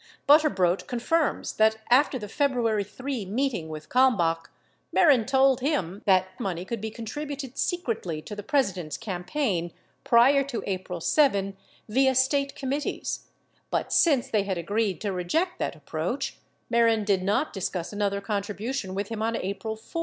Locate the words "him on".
19.09-19.35